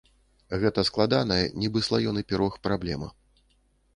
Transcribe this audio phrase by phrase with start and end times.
[0.63, 3.13] Гэта складаная, нібы слаёны пірог, праблема.